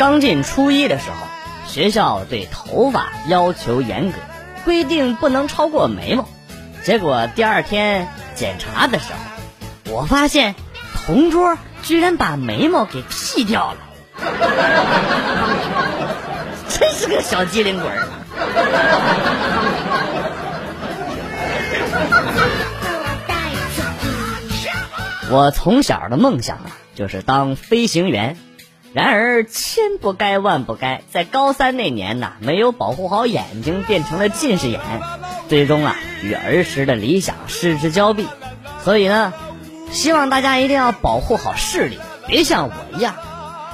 [0.00, 1.16] 刚进初一的时候，
[1.66, 4.16] 学校对头发要求严格，
[4.64, 6.26] 规定不能超过眉毛。
[6.82, 9.18] 结果第二天检查的时候，
[9.92, 10.54] 我发现
[10.94, 13.78] 同桌居然把眉毛给剃掉了，
[16.66, 18.08] 真是个小机灵鬼儿。
[25.30, 28.38] 我从小的梦想啊，就是当飞行员。
[28.92, 34.80] 然而千不该万不该，在高三那年呐，没有保护好眼睛，变成了近视眼，
[35.48, 38.26] 最终啊，与儿时的理想失之交臂。
[38.82, 39.32] 所以呢，
[39.92, 43.14] 希望大家一定要保护好视力，别像我一样，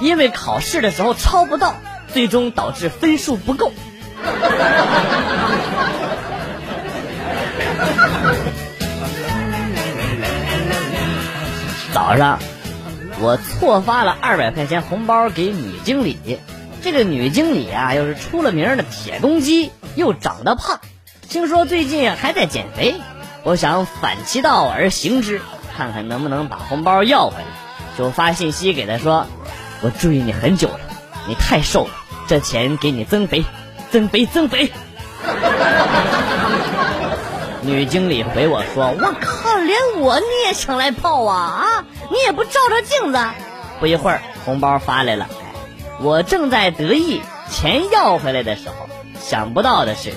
[0.00, 1.74] 因为考试的时候抄不到，
[2.12, 3.70] 最终导致分数不够。
[11.92, 12.38] 早上，
[13.22, 16.40] 我错发了二百块钱红包给女经理。
[16.82, 20.80] 这个女经理啊，又是出了名的铁公鸡，又长得胖，
[21.28, 22.96] 听说最近还在减肥。
[23.44, 25.40] 我想反其道而行之，
[25.76, 27.44] 看看能不能把红包要回来。
[27.96, 29.28] 就发信息给她说
[29.82, 30.80] ：“我追你很久了，
[31.28, 31.90] 你太瘦了，
[32.26, 33.44] 这钱给你增肥，
[33.92, 34.72] 增肥，增肥。
[37.62, 41.84] ”女经理回我说：“我靠，连我你也想来泡啊啊！
[42.12, 43.18] 你也不照照镜子。”
[43.80, 45.26] 不一会儿，红包发来了。
[46.00, 48.74] 我正在得意，钱要回来的时候，
[49.20, 50.12] 想不到的是，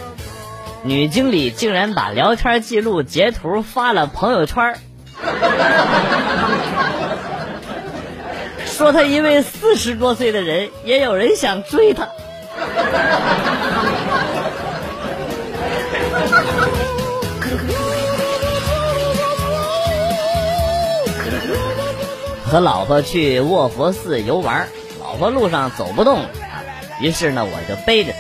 [0.83, 4.75] 女经理竟然把聊天记录截图发了朋友圈，
[8.65, 12.09] 说她因为四十多岁的人也有人想追她。
[22.49, 24.67] 和老婆去卧佛寺游玩，
[25.01, 26.29] 老婆路上走不动了，
[27.01, 28.19] 于是呢，我就背着她。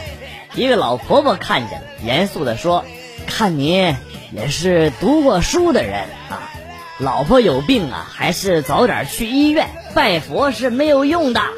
[0.59, 2.85] 一个老婆婆看见了，严肃地说
[3.27, 3.95] ：“看你
[4.31, 6.49] 也是读过书的人啊，
[6.97, 11.41] 老婆有病啊，还是早点去医院，拜佛是没有用的。”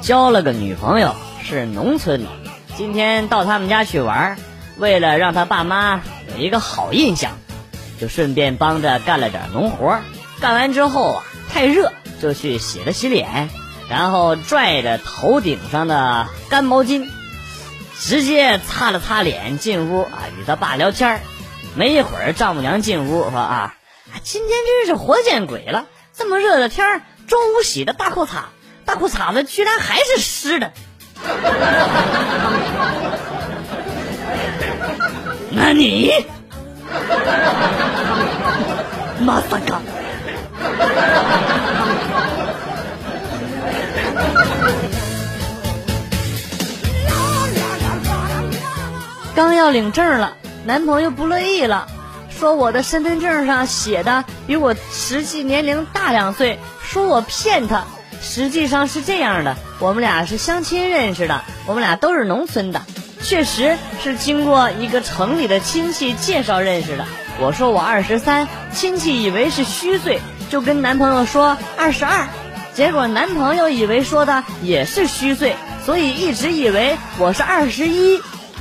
[0.00, 2.28] 交了个女朋友，是农村的。
[2.80, 4.38] 今天到他们家去玩，
[4.78, 7.32] 为了让他爸妈有一个好印象，
[8.00, 9.98] 就顺便帮着干了点农活。
[10.40, 11.92] 干完之后啊，太热，
[12.22, 13.50] 就去洗了洗脸，
[13.90, 17.06] 然后拽着头顶上的干毛巾，
[17.98, 21.20] 直接擦了擦脸进屋啊，与他爸聊天。
[21.74, 23.74] 没一会儿，丈母娘进屋说啊，
[24.22, 25.84] 今天真是活见鬼了！
[26.16, 28.44] 这么热的天中午洗的大裤衩。
[28.86, 30.72] 大裤衩子居然还是湿的，
[35.52, 36.12] 那你，
[39.20, 39.80] 马萨卡，
[49.34, 51.86] 刚要领证了，男朋友不乐意了，
[52.30, 57.84] 说我的身份证上写的比我实际年龄大两岁，说我骗他。
[58.22, 62.82] 实际上是这样的，我们俩是相亲认识的，我们俩都是农村的，
[63.22, 67.04] 确实是经过一个城里的亲戚介绍认识的。
[67.40, 70.20] 我说我二十三，亲戚以为是虚岁，
[70.50, 72.28] 就跟男朋友说二十二，
[72.74, 78.20] 结果男朋友以为说的也是虚岁，所以一直以为我是二十一。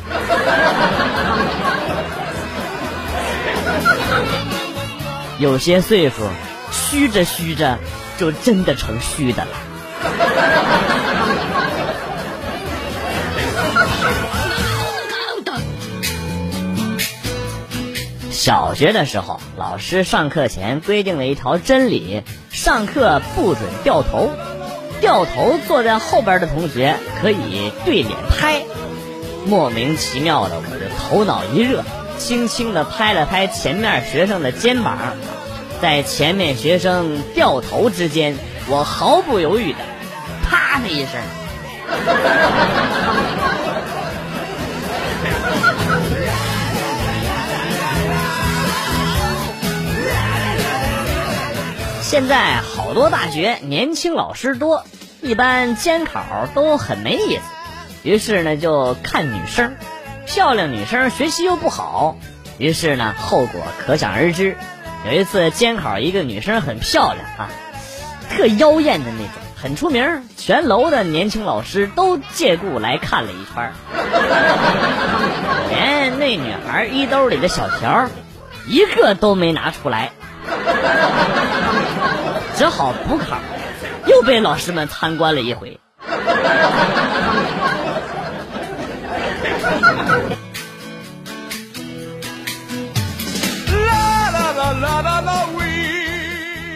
[5.38, 6.16] 有些岁数，
[6.72, 7.78] 虚着虚着。
[8.20, 9.52] 就真的成虚的了。
[18.30, 24.32] 小学的时候，老师上课前规定了一条真理：上课不准掉头，
[25.00, 28.62] 掉头坐在后边的同学可以对脸拍。
[29.46, 31.84] 莫名其妙的，我的头脑一热，
[32.18, 34.98] 轻轻的拍了拍前面学生的肩膀。
[35.82, 38.36] 在前面学生掉头之间，
[38.68, 39.80] 我毫不犹豫的，
[40.44, 41.22] 啪的一声。
[52.02, 54.84] 现在好多大学年轻老师多，
[55.22, 57.42] 一般监考都很没意思，
[58.04, 59.78] 于是呢就看女生，
[60.26, 62.18] 漂亮女生学习又不好，
[62.58, 64.58] 于是呢后果可想而知。
[65.06, 67.50] 有一次监考，一个女生很漂亮啊，
[68.30, 73.72] 特妖艳的那种，很出名，全楼的年轻老师都借故来看了一圈
[75.70, 78.08] 连那女孩衣兜里的小条
[78.68, 80.12] 一个都没拿出来，
[82.56, 83.38] 只好补考，
[84.06, 85.80] 又被老师们参观了一回。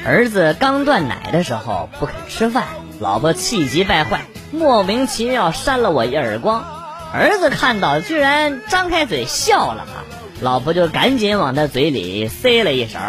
[0.06, 2.66] 儿子刚断奶的时候不肯吃饭，
[3.00, 4.22] 老婆气急败坏，
[4.52, 6.66] 莫名其妙扇了我一耳光。
[7.14, 10.04] 儿子看到居然张开嘴笑了啊，
[10.42, 13.00] 老婆就赶紧往他嘴里塞了一勺。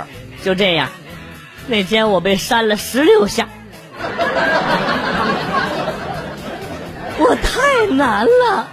[0.44, 0.88] 就这样，
[1.66, 3.48] 那天我被扇了十六下，
[7.18, 8.68] 我太难了。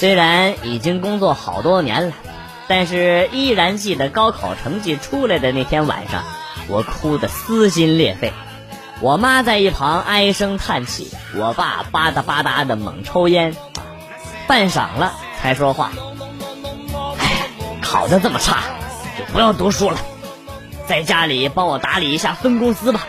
[0.00, 2.14] 虽然已经工作好多年了，
[2.68, 6.24] 但是依然记得高考成绩出来的那天晚上，
[6.68, 8.32] 我哭得撕心裂肺。
[9.02, 13.54] 我妈在一旁唉声叹气，我爸吧嗒吧嗒的猛抽烟，
[14.46, 15.12] 半晌了
[15.42, 15.90] 才说话
[17.20, 17.50] ：“哎，
[17.82, 18.62] 考得这么差，
[19.18, 19.98] 就不要读书了，
[20.86, 23.06] 在家里帮我打理一下分公司吧。”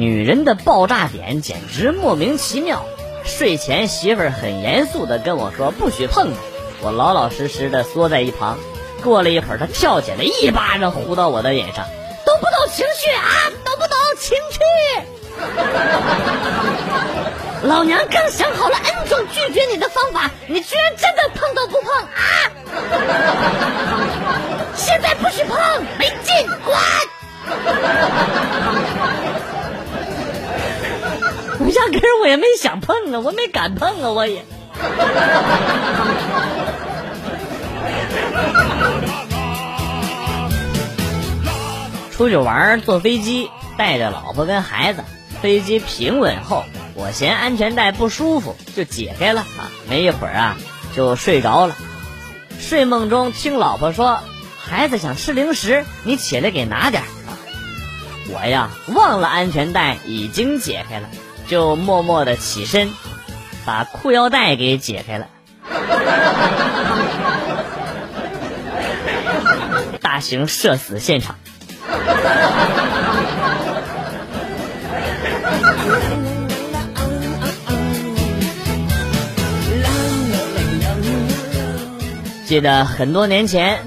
[0.00, 2.86] 女人的爆炸点简直莫名其妙。
[3.22, 6.38] 睡前媳妇儿很严肃的跟我说不许碰她，
[6.80, 8.56] 我老老实实的缩在一旁。
[9.04, 11.84] 过了一会儿，她跳起来一巴掌呼到我的脸上，
[12.24, 13.52] 懂不懂情趣啊？
[13.62, 14.58] 懂不懂情趣？
[17.68, 22.08] 老娘刚想好了 N 种拒绝你的方法，你居然真的碰都不碰啊！
[24.74, 25.58] 现在不许碰，
[25.98, 26.74] 没劲，滚！
[31.90, 34.44] 根儿我也没想碰啊，我没敢碰啊，我也。
[42.12, 45.02] 出去玩坐飞机，带着老婆跟孩子，
[45.40, 46.64] 飞机平稳后，
[46.94, 49.72] 我嫌安全带不舒服，就解开了啊。
[49.88, 50.58] 没一会儿啊，
[50.94, 51.74] 就睡着了。
[52.58, 54.18] 睡梦中听老婆说
[54.62, 57.02] ：“孩子想吃零食，你起来给拿点。”
[58.28, 61.08] 我呀，忘了安全带已经解开了。
[61.50, 62.92] 就默默的起身，
[63.66, 65.26] 把裤腰带给解开了。
[70.00, 71.34] 大型社死现场。
[82.46, 83.80] 记得很多年前，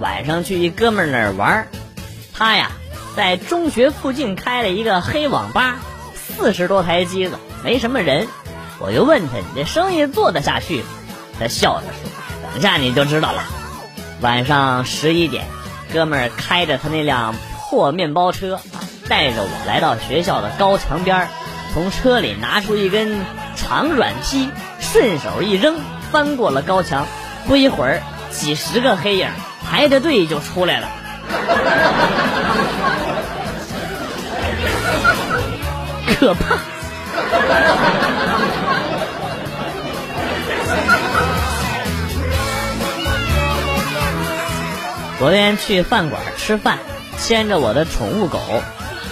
[0.00, 1.68] 晚上去一哥们儿那儿玩，
[2.34, 2.72] 他呀
[3.14, 5.76] 在中学附近开了一个黑网吧。
[6.40, 8.26] 四十多台机子，没什么人，
[8.78, 10.86] 我就问他：“你这生意做得下去吗？”
[11.38, 12.10] 他笑着说
[12.54, 13.44] ：“等下你就知道了。”
[14.22, 15.44] 晚上十一点，
[15.92, 17.34] 哥们儿开着他那辆
[17.68, 18.58] 破面包车，
[19.06, 21.28] 带着我来到学校的高墙边
[21.74, 23.20] 从车里拿出一根
[23.54, 24.48] 长软梯，
[24.80, 25.76] 顺手一扔，
[26.10, 27.06] 翻过了高墙。
[27.46, 29.28] 不一会儿，几十个黑影
[29.68, 30.88] 排着队就出来了。
[36.14, 36.56] 可怕！
[45.18, 46.78] 昨天去饭馆吃饭，
[47.18, 48.38] 牵着我的宠物狗，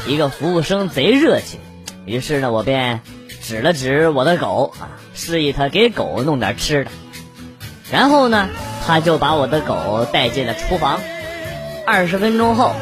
[0.06, 1.60] 一个服务生贼热情，
[2.06, 3.02] 于是呢，我便
[3.42, 6.90] 指了指我的狗啊，示意他给狗弄点吃的。
[7.92, 8.48] 然后呢，
[8.86, 10.98] 他就把我的狗带进了厨房。
[11.86, 12.74] 二十分钟后，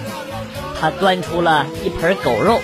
[0.80, 2.60] 他端出了一盆狗肉。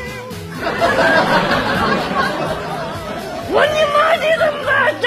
[3.55, 5.07] 我你妈你怎么在这！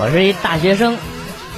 [0.00, 0.96] 我是一大学生，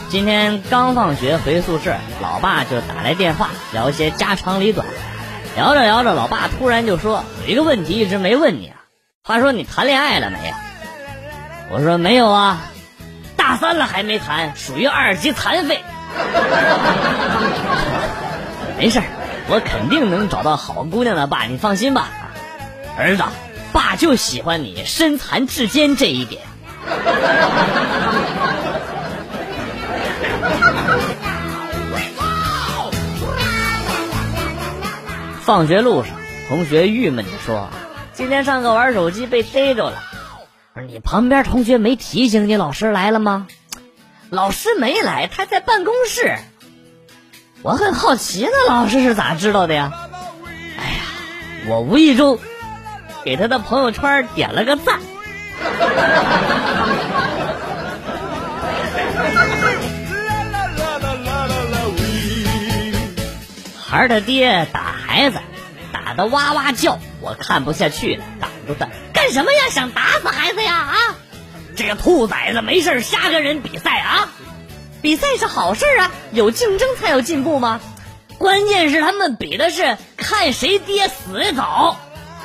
[0.09, 4.87] 今天刚放学回宿舍，老爸就打来电话聊些家长里短，
[5.57, 8.77] 聊着聊着，老爸突然就说有一个问题一直没问你啊，
[9.23, 10.55] 他说你谈恋爱了没有？
[11.71, 12.63] 我说没有啊。
[13.61, 15.85] 三了还没谈，属于二级残废。
[18.79, 19.03] 没事
[19.49, 22.09] 我肯定能找到好姑娘的，爸，你放心吧。
[22.97, 23.23] 儿子，
[23.73, 26.41] 爸就喜欢你身残志坚这一点。
[35.43, 36.15] 放学路上，
[36.49, 37.69] 同学郁闷地说
[38.15, 40.03] ：“今天上课玩手机被逮着了。”
[40.73, 43.49] 不是你旁边同学没提醒你老师来了吗？
[44.31, 46.37] 老师没来，他在办公室。
[47.63, 49.91] 我很好奇，那老师是咋知道的呀？
[50.79, 51.03] 哎呀，
[51.67, 52.39] 我无意中
[53.25, 55.01] 给他的朋友圈点了个赞。
[63.85, 65.41] 孩儿的爹打孩子，
[65.93, 68.89] 打的哇哇叫，我看不下去了，挡住他，
[69.31, 69.69] 干什么呀？
[69.71, 70.75] 想打死孩子呀？
[70.75, 70.97] 啊！
[71.77, 74.29] 这个兔崽子没事瞎跟人比赛啊！
[75.01, 77.81] 比赛是好事啊，有竞争才有进步吗？
[78.39, 81.97] 关键是他们比的是看谁爹死的早。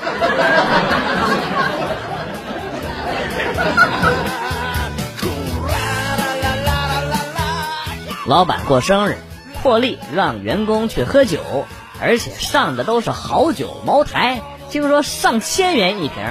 [8.27, 9.17] 老板过生日，
[9.63, 11.65] 破例让员工去喝酒，
[11.99, 14.39] 而且上的都是好酒，茅台，
[14.69, 16.23] 听说上千元一瓶。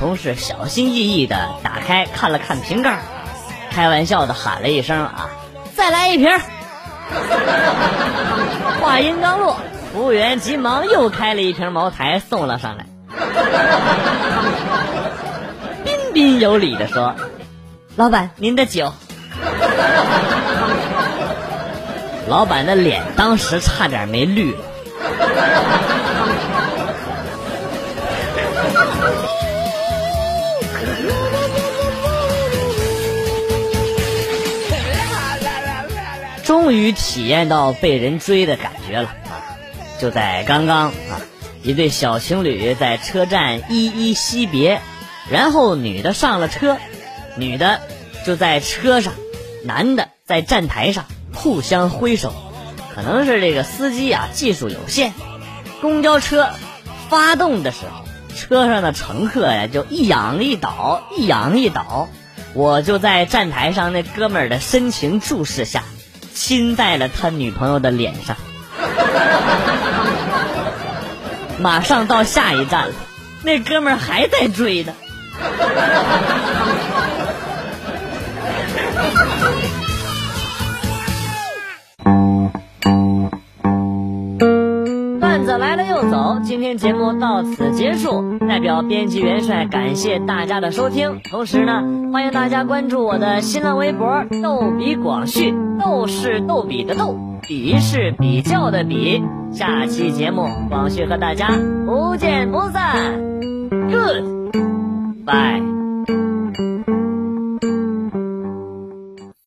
[0.00, 3.00] 同事小心翼翼的打开看了看瓶盖，
[3.70, 5.28] 开玩笑的喊了一声：“啊，
[5.76, 6.26] 再来一瓶。”
[8.80, 9.58] 话音刚落，
[9.92, 12.86] 服务员急忙又开了一瓶茅台送了上来，
[15.84, 17.14] 彬彬有礼的说
[17.94, 18.94] ：“老板，您的酒。”
[22.26, 24.64] 老板的脸当时差点没绿了。
[36.50, 39.54] 终于体验到被人追的感觉了啊！
[40.00, 41.22] 就在刚刚啊，
[41.62, 44.80] 一对小情侣在车站依依惜别，
[45.30, 46.76] 然后女的上了车，
[47.36, 47.80] 女的
[48.26, 49.12] 就在车上，
[49.64, 51.04] 男的在站台上。
[51.32, 52.34] 互相挥手，
[52.96, 55.12] 可能是这个司机啊技术有限。
[55.80, 56.50] 公交车
[57.08, 58.04] 发动的时候，
[58.34, 62.08] 车上的乘客呀就一仰一倒，一仰一倒。
[62.54, 65.84] 我就在站台上那哥们儿的深情注视下，
[66.32, 68.36] 亲在了他女朋友的脸上。
[71.58, 72.94] 马上到下一站了，
[73.42, 74.94] 那哥们儿还在追呢。
[85.20, 88.38] 段子来了又走，今天节目到此结束。
[88.48, 91.82] 代表编辑元帅感谢大家的收听，同时呢，
[92.12, 99.22] 欢迎大家关注我的新浪微博“逗比广旭”，斗是逗比的逗，比是比较的比。
[99.52, 101.48] 下期节目，广旭和大家
[101.86, 103.18] 不见不散。
[103.90, 105.79] Good，bye。